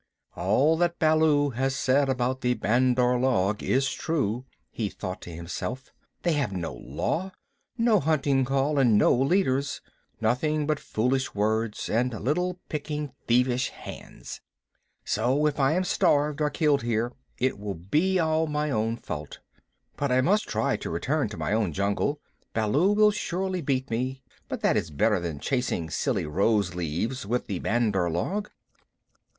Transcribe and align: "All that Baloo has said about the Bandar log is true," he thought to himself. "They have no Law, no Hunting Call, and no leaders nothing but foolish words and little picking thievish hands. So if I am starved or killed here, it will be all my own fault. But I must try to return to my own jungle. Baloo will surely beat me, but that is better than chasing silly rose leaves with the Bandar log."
"All 0.35 0.77
that 0.77 0.97
Baloo 0.97 1.51
has 1.51 1.75
said 1.75 2.09
about 2.09 2.41
the 2.41 2.55
Bandar 2.55 3.19
log 3.19 3.61
is 3.61 3.93
true," 3.93 4.45
he 4.71 4.89
thought 4.89 5.21
to 5.21 5.29
himself. 5.29 5.93
"They 6.23 6.31
have 6.33 6.51
no 6.51 6.73
Law, 6.73 7.33
no 7.77 7.99
Hunting 7.99 8.43
Call, 8.43 8.79
and 8.79 8.97
no 8.97 9.13
leaders 9.13 9.79
nothing 10.19 10.65
but 10.65 10.79
foolish 10.79 11.35
words 11.35 11.87
and 11.87 12.19
little 12.19 12.57
picking 12.67 13.11
thievish 13.27 13.69
hands. 13.69 14.41
So 15.05 15.45
if 15.45 15.59
I 15.59 15.73
am 15.73 15.83
starved 15.83 16.41
or 16.41 16.49
killed 16.49 16.81
here, 16.81 17.13
it 17.37 17.59
will 17.59 17.75
be 17.75 18.17
all 18.17 18.47
my 18.47 18.71
own 18.71 18.97
fault. 18.97 19.37
But 19.97 20.11
I 20.11 20.21
must 20.21 20.49
try 20.49 20.77
to 20.77 20.89
return 20.89 21.29
to 21.29 21.37
my 21.37 21.53
own 21.53 21.73
jungle. 21.73 22.19
Baloo 22.55 22.93
will 22.93 23.11
surely 23.11 23.61
beat 23.61 23.91
me, 23.91 24.23
but 24.49 24.61
that 24.61 24.75
is 24.75 24.89
better 24.89 25.19
than 25.19 25.39
chasing 25.39 25.91
silly 25.91 26.25
rose 26.25 26.73
leaves 26.73 27.23
with 27.23 27.45
the 27.45 27.59
Bandar 27.59 28.09
log." 28.09 28.49